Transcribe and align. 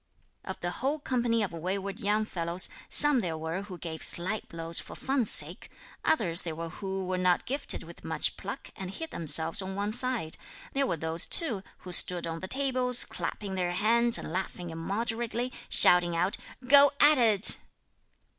Of 0.43 0.59
the 0.61 0.71
whole 0.81 0.97
company 0.97 1.43
of 1.43 1.51
wayward 1.51 1.99
young 1.99 2.25
fellows, 2.25 2.69
some 2.89 3.19
there 3.19 3.37
were 3.37 3.61
who 3.61 3.77
gave 3.77 4.01
sly 4.01 4.41
blows 4.49 4.79
for 4.79 4.95
fun's 4.95 5.29
sake; 5.29 5.69
others 6.03 6.41
there 6.41 6.55
were 6.55 6.69
who 6.69 7.05
were 7.05 7.19
not 7.19 7.45
gifted 7.45 7.83
with 7.83 8.03
much 8.03 8.35
pluck 8.35 8.71
and 8.75 8.89
hid 8.89 9.11
themselves 9.11 9.61
on 9.61 9.75
one 9.75 9.91
side; 9.91 10.39
there 10.73 10.87
were 10.87 10.97
those 10.97 11.27
too 11.27 11.61
who 11.81 11.91
stood 11.91 12.25
on 12.25 12.39
the 12.39 12.47
tables, 12.47 13.05
clapping 13.05 13.53
their 13.53 13.73
hands 13.73 14.17
and 14.17 14.33
laughing 14.33 14.71
immoderately, 14.71 15.53
shouting 15.69 16.15
out: 16.15 16.35
"Go 16.67 16.93
at 16.99 17.19
it." 17.19 17.57